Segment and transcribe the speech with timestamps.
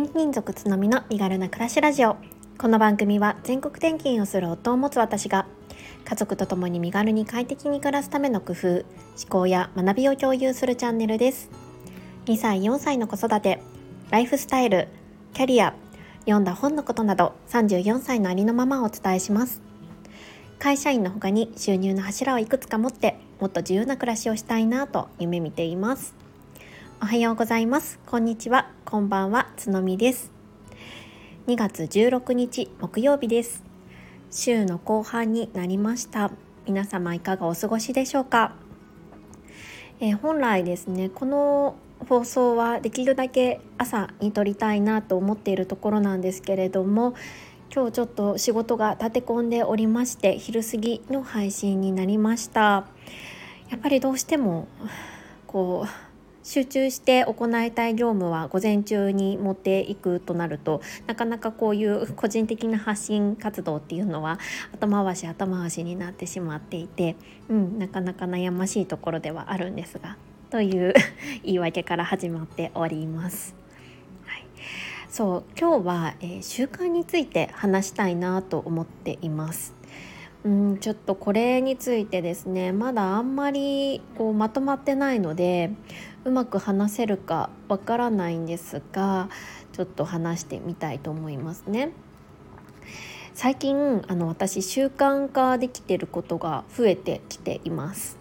[0.00, 2.16] 転勤族つのみの身軽な暮らしラジオ。
[2.56, 5.46] この番組は全国転勤をする夫を持つ私が
[6.06, 8.84] 家族と共に身軽に快適に暮らすための工夫思
[9.28, 11.50] 考や学びを共有するチャンネルです。
[12.24, 13.60] 2歳4歳の子育て
[14.10, 14.88] ライフスタイル
[15.34, 15.74] キャリア
[16.20, 19.60] 読んだ本のことなど34歳のありのままをお伝えします。
[20.58, 26.14] 会社員の他に収入の柱をいくつか持ってもっと自由な暮らしをしたいなと夢見ています。
[27.02, 27.98] おはようございます。
[28.04, 28.70] こんにちは。
[28.84, 29.48] こんばんは。
[29.56, 30.30] つのみです。
[31.46, 33.64] 2月16日木曜日です。
[34.30, 36.30] 週の後半になりました。
[36.66, 38.54] 皆様いかがお過ごしでしょうか、
[39.98, 41.76] えー、本来ですねこの
[42.06, 47.14] 放送はできるだけ朝に撮りたいなと思っているところなんですけれども
[47.74, 52.86] 今日ちょっと仕事が立て込んでおりまして昼過ぎの配信になりました。
[53.70, 54.68] やっぱりどうしても
[55.46, 56.09] こう
[56.42, 64.38] 集中して行いたい業務は午前中に持っていくとなるとなかなかこういう個人的な発信活動っていうのは
[64.72, 67.16] 後回し後回しになってしまっていて、
[67.48, 70.16] うん、なかなか悩ましいところではあるんですが
[70.50, 70.94] という
[71.44, 73.54] 言い訳から始まっております。
[74.24, 74.44] はい、
[75.08, 79.79] そう今日は、えー、習慣について話したいなと思っています。
[80.44, 85.70] うんちょっとこれについてですねまだあんまりこうまとまってないので
[86.24, 89.28] うまく話せるかわからないんですが
[89.72, 91.92] ちょっと話してみたいと思いますね。
[93.34, 98.18] 最近あの私習慣化できてることが増えてきています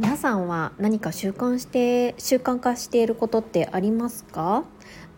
[0.00, 4.64] 皆さんは何か習慣して習慣化していることってありますか？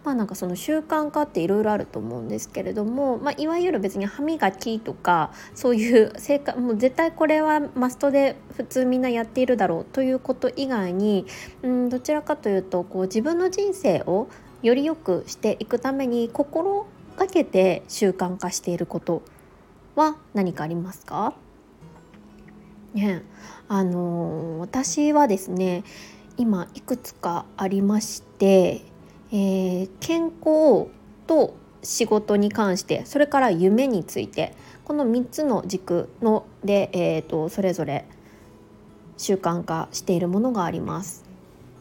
[0.03, 11.27] まあなんかその習慣化っていろいろあると思うんですけれども、まあ、いわゆる別に歯磨きとかそういう生活もう絶対これはマストで普通みんなやっているだろうということ以外に
[11.62, 14.29] うんどちらかというとこう自分の人生を
[14.62, 19.23] より良くしていくために心がけて習慣化していること
[19.97, 21.35] は何かありますか？
[22.95, 23.23] ね
[23.69, 25.85] あのー、私はですね
[26.36, 28.83] 今いくつかありまして
[29.33, 30.89] えー、健康
[31.27, 34.55] と仕事に関してそれから夢について
[34.85, 38.05] この3つの軸ので、えーと、それぞれ
[39.17, 41.24] 習慣化しているものがあります。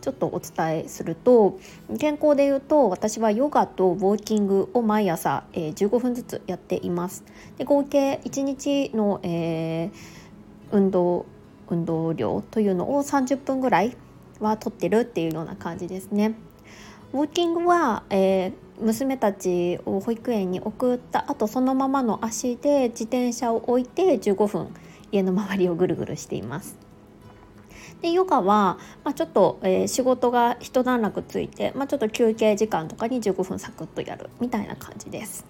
[0.01, 1.59] ちょっとお伝えすると
[1.99, 7.25] 健康でいうと私はヨガとウォーキングを毎朝、えー、15分ずつやっています。
[7.57, 9.91] で合計1日の、えー、
[10.71, 11.25] 運動
[11.69, 13.97] 運動量というのを30分ぐらい
[14.39, 16.35] は取ってるっていうような感じですね。
[17.11, 24.67] ウォーキングは、えー、娘たちを保育園に送った後そのままの足で自転車を置いて15分
[25.11, 26.77] 家の周りをぐるぐるしています。
[28.03, 35.45] でヨガは、まあ、ちょっと、えー、仕事が一段落ついて、まあ、ちょっと休憩時間とかに15分サクッとやるみたいな感じです。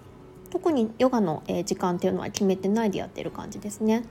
[0.48, 4.04] 特にヨガの、えー、時間っていうのは決めてないでやってる感じですね。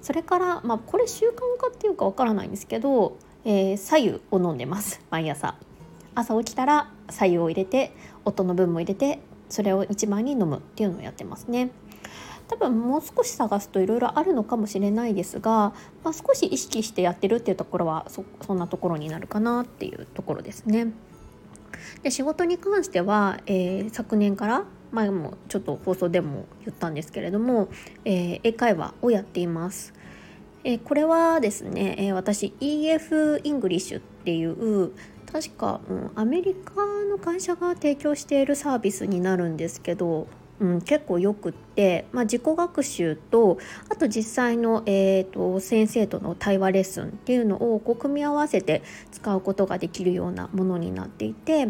[0.00, 5.56] それから、まあ、これ習慣化っていうかわからないんですけど、えー、左右を飲んでます毎朝。
[6.14, 7.92] 朝起きたら白湯を入れて
[8.24, 11.70] 夫の分も入れてそれを一番に飲むっていうのをやってますね。
[12.48, 15.72] 多分もう少し探すといろいろあるのかもしれないですが、
[16.02, 20.92] まあ、少し意識してやってるっていうところはそそんなところになるかなっていうところですね。
[22.02, 27.68] で仕事に関しては、えー、昨年から前もちょっと放送でも言ったんですけれども、
[28.04, 29.94] えー、英会話をやっています。
[30.64, 34.92] えー、これはですね、え私 EF イングリッシュっていう
[35.32, 36.74] 確か、うん、アメリカ
[37.08, 40.26] の会社が提供しているサービスになるんですけど、
[40.60, 43.58] うん、結構よくって、まあ、自己学習と
[43.88, 51.66] あと実際の、えーと、先生との対話レッスンっていうのをこう組み合わせて使うことができるようなものになっていて、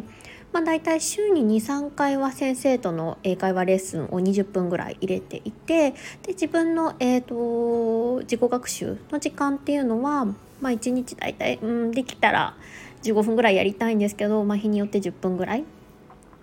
[0.52, 5.96] まあ、大体週に23回は先生との英会話レッスンを20分ぐらい入れていてで
[6.28, 10.34] 自分の、えーと、自己学習の時間っていうのは、ま
[10.64, 12.56] あ、1日大体、うん、できたら
[13.02, 15.64] 15分ぐらいやりたいんですけど、まあ、日によって10分ぐらい、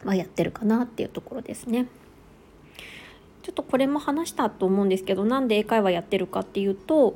[0.04, 1.88] は、やってるかなっていうところですね。
[3.44, 7.16] ちょっとこれも話したと思うんですけどなんで英会話やってるかっていうと、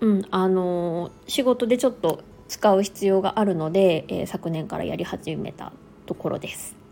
[0.00, 5.72] うん、あの仕事でちょっと使う必要があるので、えー、昨年からやり始めた
[6.04, 6.83] ところです。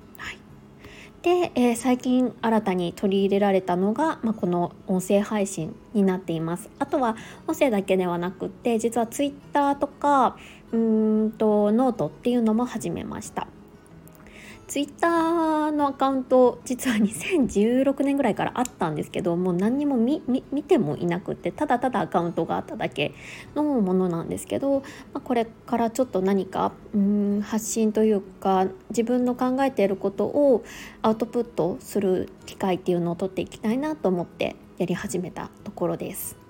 [1.22, 6.68] で、えー、最近新たに取り入れられたのが、まあ、この音声配信になっています。
[6.80, 7.16] あとは
[7.46, 10.36] 音声だけではなくって実は Twitter とか
[10.72, 13.46] うんとノートっていうのも始めました
[14.72, 20.22] ツイッターのアカウント実は2016年ぐらいからあったんですけどもう何にも見
[20.62, 23.12] てもいなくってただただアカウントがあっただけ
[23.54, 24.80] のものなんですけど、
[25.12, 30.64] まあ、これからちょっと何かうん発信というか自分の考えていることを
[31.02, 36.42] アウトプットする機会っていうのを取っていきたいなと思ってやり始めたところです。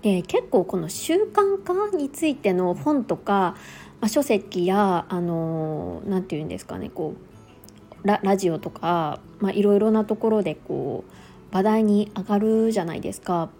[0.00, 3.56] で結構この習慣化についての本とか
[4.00, 7.14] まあ、書籍やあの何て言うんですかねこ
[8.04, 9.20] うラジオとか
[9.52, 13.50] いろいろなところでこう話題に上がるじゃないですか。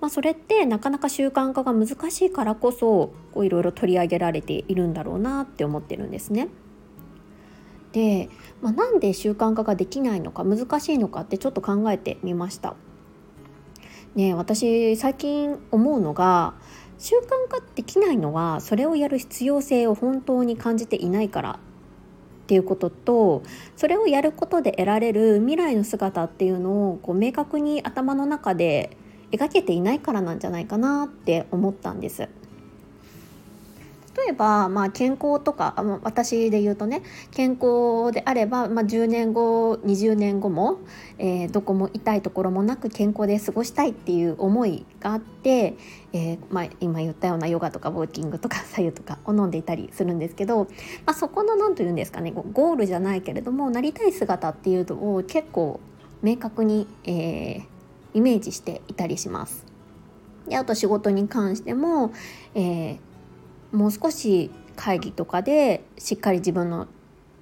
[0.00, 3.12] まあ、それってなかなか習慣化が難しいからこそ
[3.42, 6.48] いろいろ取り上げられているんだろうなって思ってるんですね。
[7.92, 8.28] で、
[8.62, 12.76] まあ、なんで習慣化ができないのか難しいのかってちょっと考えてみました。
[14.14, 16.54] ね私最近思うのが
[16.98, 21.56] 習慣化できないのはそれをやる必要性を本当に感じていないからっ
[22.48, 23.42] ていうことと
[23.76, 28.96] それをやることで得られる未来の姿っていうのをこう明確に頭の中で
[29.30, 32.28] 描けていないからなんじゃないかなって思ったんです。
[34.18, 40.80] 例えば、まあ、健康とか私で言うとね健康であれば、まあ、10年後20年後も、
[41.18, 45.76] えー、どこも痛いところもなく健康で過ごしたいっていう思いがあって、
[46.12, 55.80] えー、まあ、今言ったようなヨガとかウォーキングとか左右とかを飲んでいたりするんですけど、まあ、そこの何と言うんですかねゴールじゃないけれどもなりたい姿っていうのを結構
[56.22, 57.64] 明確に、えー、
[58.14, 59.64] イメージしていたりします。
[60.48, 62.12] であと仕事に関しても、
[62.54, 63.07] えー
[63.72, 66.86] もう少し会議とかでしっかり自分の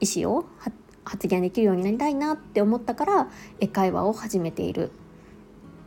[0.01, 0.47] 意思を
[1.05, 3.29] 発言できるようになりたいなって思ったから
[3.61, 4.91] 英会話を始めている。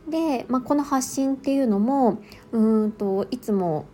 [0.08, 2.20] で、まあ、この発信っていうのも
[2.52, 3.84] うんといつも、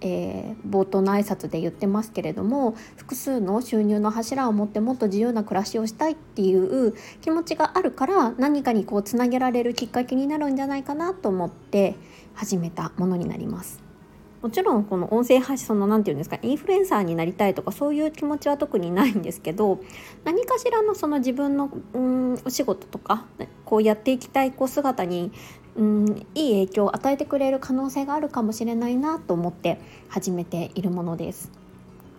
[0.00, 11.96] えー、冒頭の挨拶で言ってますけれども複数の収入の柱を持ってもっと自由な暮らしをしたいっていう気持ちがあるから何かにこうつなげられるきっかけになるんじゃないかなと思って
[12.34, 13.85] 始めたものになります。
[14.42, 19.80] もちろんこの音声発信その何て言うんですかインフルエンサーになりたいとかそういう気持ちは特にないんですけど
[20.24, 23.24] 何かしらのその自分のうんお仕事とか
[23.64, 25.32] こうやっていきたいこう姿に
[25.76, 31.50] うんいい影響を与えてくれる可能性があるかもしれないなと思って始めているものです。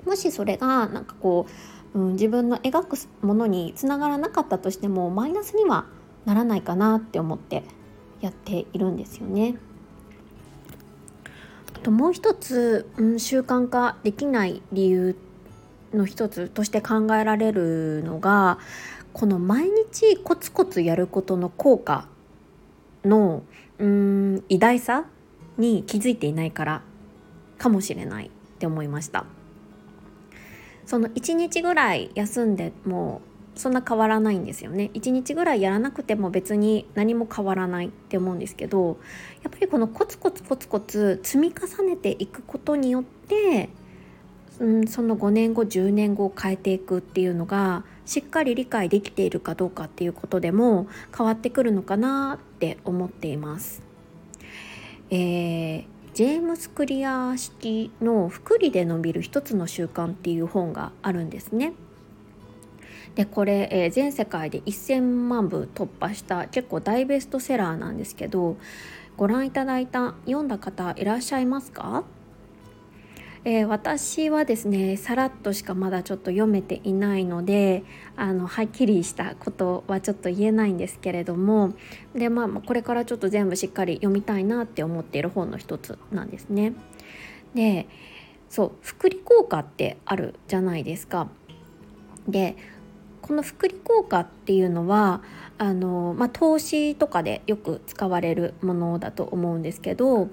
[0.05, 1.47] もしそれがなんかこ
[1.93, 5.85] う、うん、自分の描くものにつながらなかったとしてもマイナスには
[6.25, 7.63] ならないかなって思って
[8.21, 9.55] やっているんですよね。
[11.77, 15.15] ともう一つ、うん、習慣化できない理由
[15.93, 18.59] の一つとして考えられるのが
[19.13, 22.07] この毎日コツコツやることの効果
[23.03, 23.43] の
[23.79, 25.05] うん偉大さ
[25.57, 26.81] に気づいていないから
[27.57, 29.25] かもしれないって思いました。
[30.85, 33.21] その1日ぐらい休んでも
[33.57, 38.97] そんな変わらないんですよね1日ぐらいやらなくても別に何も変わらないって思うんですけど
[39.43, 43.69] やっぱりこのコツコツコツコツ積み重ねていくことによって、
[44.59, 53.83] うん、その5年後10年後を変えていくっていうのがしっかり理解できているかどうかっていうことでも変わってくるのかなって思っています。
[55.09, 61.73] えージェームス・クリア式の「福利で伸びる一つの習慣」っていう本があるんですね。
[63.15, 68.57] でこれ、えー、全世界で1,000万部突破した結構大ベストセラーなんですけど
[69.15, 72.03] ご覧いただいた読んだ方いらっしゃいますか？
[73.45, 77.83] えー、私はですねさらっとしかまだちょっと読めていないので
[78.17, 81.73] あのはっきりしたことはちょっと言えないんですけれども
[82.13, 86.73] で、まあ、これからちょっと全部しっかり読みたいなって思っている本の一つなんですね。
[87.55, 87.87] で
[88.49, 91.29] そう福利効果ってあるじゃないですか。
[92.27, 92.57] で
[93.27, 95.21] この福利効果っていうのは
[95.57, 100.29] あの、まあ、投資とかでよく使われるものだと思うんですけど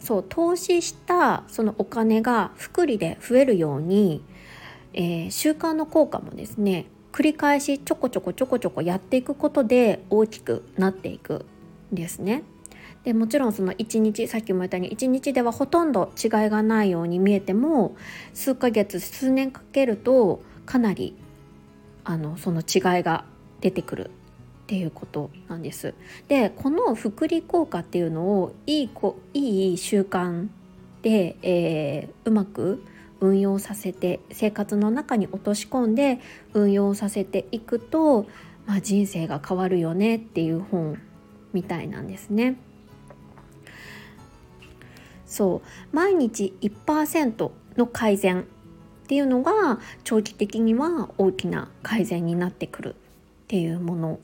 [0.00, 4.22] そう投資したそのお金が福利で増えるように、
[4.92, 11.46] えー、習慣の効果もですね繰り返しちょこちょこちょこちょこやっていくことで大きくなっていく
[11.92, 12.42] んですね。
[13.04, 17.96] でもちろんその1日さっきも言ったように1日ではほとんど違いがないように見えても
[18.32, 21.14] 数ヶ月数年かけるとかなり
[22.04, 23.24] あのその違いが
[23.60, 24.10] 出てくる
[24.64, 25.94] っていうことなんです。
[26.28, 30.48] でこの福利効果っていうのをいいこいい習慣
[31.02, 32.82] で、えー、うまく
[33.20, 36.20] 運用させて生活の中に落とし込んで
[36.52, 38.26] 運用させていくと、
[38.66, 41.00] まあ、人生が変わるよねっていう本
[41.52, 42.56] みたいなんですね。
[45.26, 48.46] そう毎日1%の改善
[49.04, 52.96] っていうのが長期的には大きな改善になってくるっ
[53.48, 54.18] ていうもの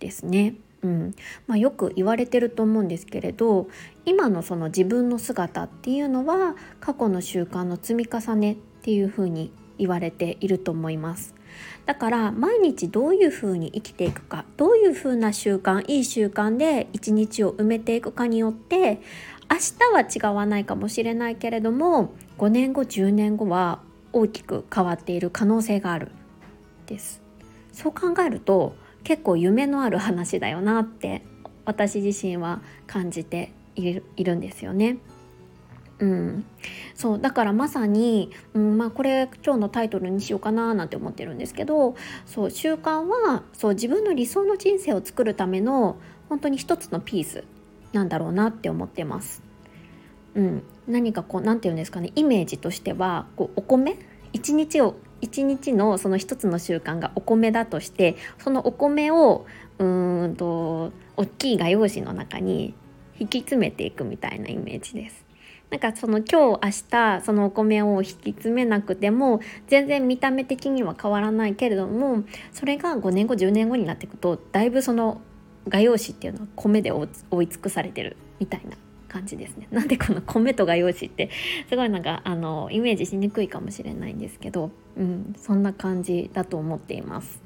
[0.00, 0.54] ですね。
[0.82, 1.14] うん
[1.46, 3.66] まあ、よく言われてると思うんですけれど
[4.04, 11.34] 今のその自分の姿っていうのは過去の習慣の積み重ねっていうふうに言われていると思います
[11.84, 19.00] だから毎日どういうふうに生きていくかどういうふうな習慣いい習慣で一日を埋めていくかによって
[19.50, 19.56] 明
[20.12, 23.80] 日は違わないかもしれないけれども5年後10年後は
[24.12, 26.10] 大きく変わっている可能性がある
[26.86, 27.20] です
[27.72, 28.74] そう考えると
[29.04, 31.22] 結構夢のある話だよなって
[31.64, 34.98] 私自身は感じているんですよね。
[36.00, 36.44] うん、
[36.94, 45.96] そうだからまさに、うんまあ、これ今日のタイトルにしようかななんて思ってるんですけどそう習慣はそう自分の理想の人生を作るための
[46.28, 47.42] 本当に一つのピース
[47.92, 49.42] なんだろうなって思ってます。
[50.34, 53.98] うん、何かこう何て言うんですかねイメージとしてはこうお米？
[54.32, 59.46] 一日を一日のその一つの習慣がお米だとしてそのお米を
[59.78, 62.74] うんと大きい画用紙の中に
[63.18, 65.24] 引き詰めていくみたいなイメージです。
[65.70, 75.20] なんかその今日明日そのお米を引き詰めなくても全然見た目的には変わらないけれどもそれが5年後10年後になっていくとだいぶその
[75.68, 79.68] 画用紙っていうのは米で覆い尽くされてるみたいな感じですね。
[79.72, 81.30] なんでこの米と画用紙って
[81.68, 87.42] すごいなんかあのイメージしにくいかもしれないんですけど、うん、そんな感じだと思っています。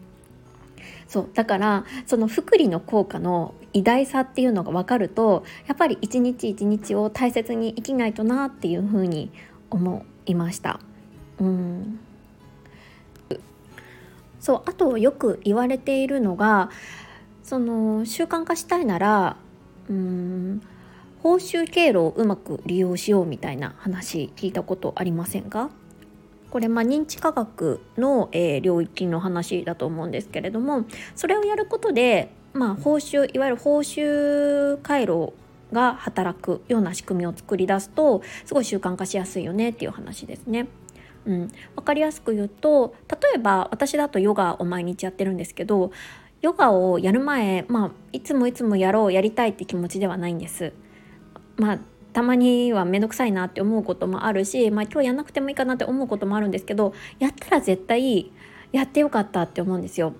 [1.07, 9.31] そうだからその福利の効果の偉大さっていうのが分かるとやっぱり一日一日を大切に生きないとなっていうふうに
[9.71, 10.81] 思いました。
[11.39, 11.99] うん
[14.41, 16.71] そうあとよく言われているのが
[17.45, 19.37] その習慣化したいなら
[19.89, 20.63] うん
[21.23, 25.71] 報酬経路をうまく利用しようみたいな話聞いたことありませんか？
[26.51, 35.33] これまあ認知科学の、えー、領域の話だと思うんですけれどもそれをやることで、まあ、報酬いわゆる報酬回路
[35.73, 40.67] が働くような仕組みを作り出すとすごい習慣化しやすいよねっていう話ですね。
[41.25, 45.93] うん、分かりやすく言うと例えば私だとヨガを毎日やってるんですけど
[46.41, 50.73] ヨガをやる前、まあ、いつもいつもやろうやりたいって気持ちではないんです。
[51.57, 51.79] まあ
[52.13, 58.31] たまには面倒くさいなって思うこともあるし、まあ、今日やんなくてもいいかなって思うこともあるんですけどやったら絶対
[58.71, 60.15] やってよかったって思うんですよ。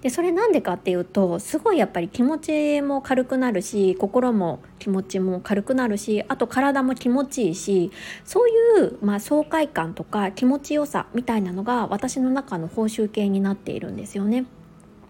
[0.00, 7.90] でそれなんでかっていうとすごいやっぱり気持ちも軽くなるし心も気持ちも軽くなるしあと体も気持ちいいし
[8.24, 8.52] そうい
[8.84, 14.46] う、まあ、爽快感とか気持ちよさみたいなのが私の中の報酬系になっているんですよね。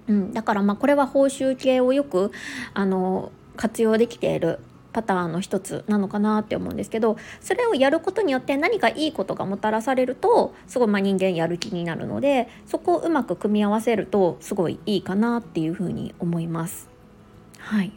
[0.06, 2.32] うん、だからまあこれは報酬系をよく
[2.72, 4.58] あの活用できている
[4.92, 16.88] パターンの一つなのかなって思うんですけどそれをやることによって何かいいことがもたらされるとすごいまあ人間やる気になるのでそこをうまく組み合わせるとすごいいいかなっていうふうに思います。
[17.58, 17.92] はい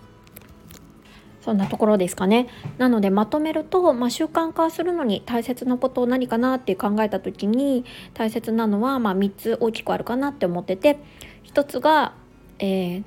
[1.42, 2.48] そんなところですかね。
[2.78, 7.84] なのでまとめると、まあ、習慣化するのに大切なことを何かなって考えた時に
[8.14, 11.00] 大切なのは、まあ、3つ大きくあるかなって思ってて
[11.46, 12.14] 1つが、
[12.60, 13.04] えー、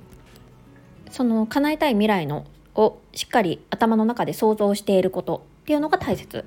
[1.10, 6.44] その叶えたい未来のをしっかり頭の中で想像していることっていうのが大切、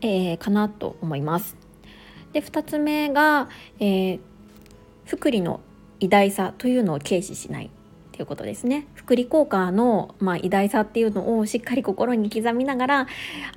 [0.00, 1.56] えー、かなと思います。
[2.32, 3.48] で2つ目が、
[3.80, 4.20] えー、
[5.06, 5.60] 福利の
[6.00, 7.70] 偉大さというのを軽視しない
[8.12, 8.86] ということですね。
[8.94, 13.06] 福利効果の、まあ、偉大さっていうのをしっかり心に刻みながら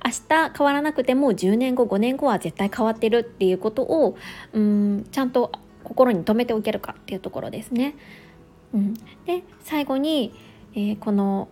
[0.04, 4.16] 明日変わらなくても10年後5年後は絶対変わってるっていうことを
[4.52, 5.50] うんちゃんと
[5.82, 7.96] 心に留めておけるかっていうところですね。
[8.72, 10.32] うん、で最後に、
[10.74, 11.48] えー、この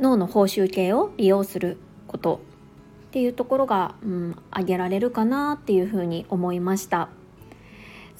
[0.00, 1.76] 脳の報酬系を利用する
[2.06, 2.40] こと
[3.08, 7.08] っていうところが、うん、挙げられるかなっていうふうに思いました。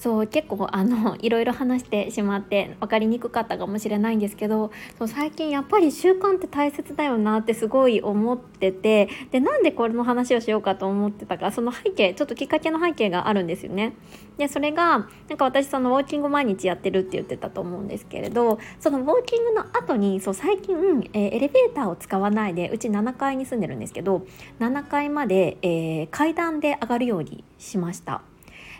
[0.01, 13.93] そう結構あのいろいろ話してしまって分かりにくかったかもしれないんですけどそう最近やっぱり習慣って大切だよなってすごい思っててでなんでこれの話をしようかと思ってたかその背景ちょっときっかけの背景があるんですよね。
[14.39, 24.25] でそれがなんか私そのウォーキング毎日やってるって言ってたと思うんですけれどそのウォーキングの後にそう最近、えー、エレベーターを使わないでうち7階に住んでるんですけど
[24.59, 28.23] 7階まで、えー、階段で上がるようにしました。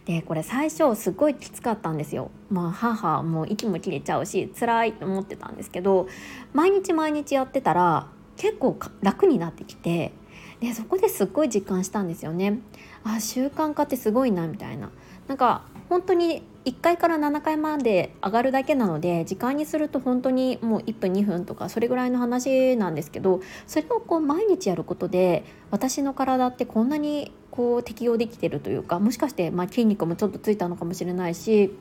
[0.05, 2.31] でこれ最初すごいきつかったんですよ。
[2.50, 6.08] まあ母も息も切れちゃうし辛いと思ってたんですけど
[6.53, 10.12] 毎日毎日やってたら結構楽になってきて
[10.60, 12.60] でそこですっごい実感したんですよね。
[13.03, 14.89] あ習慣化ってすごいなみたいな。
[15.27, 31.75] なんか本当に1階から7階まで上がるだけなので時間にすると本当にもう1分2分とかそれぐらいの話なんですけどそれをこう毎日やることで私の体ってこんなにこう適用できてるというかもしかして、まあ、筋肉もちょっとついたのかもしれないし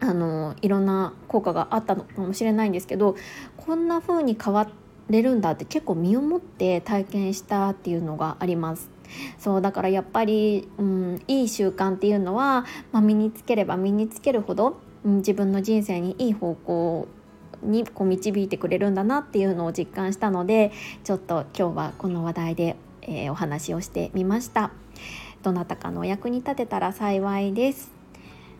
[0.00, 3.16] あのいろんな効果があったのかもしれないんですけど
[3.56, 4.68] こんな風に変わ
[5.08, 8.90] れるんだって結構身をもって体験したっていうのがあります。
[9.38, 17.06] そうだからやっぱり、うん、いい習慣っていうのは、まあ、身につければ身につけるほど、うん、自分の人生にいい方向
[17.62, 20.72] にこう導いてくれるんだなっていうのを実感したので
[21.04, 24.72] ちょっと今日はこの話題で、えー、お話をしてみました
[25.42, 27.92] どなたかのお役に立てたら幸いです。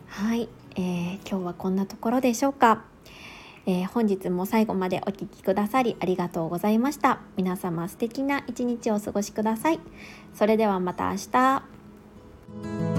[0.07, 2.83] はい、えー、今日はこんなところでしょうか。
[3.67, 7.19] えー、本日も最後までお聴きくださりありがとうございました。
[7.35, 9.79] 皆様素敵な一日をお過ごしください。
[10.33, 12.94] それではまた明日。